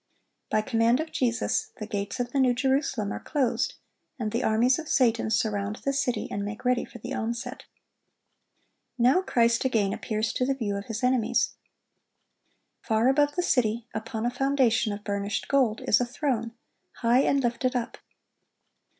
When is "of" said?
0.99-1.11, 2.19-2.31, 4.79-4.87, 10.75-10.85, 14.91-15.03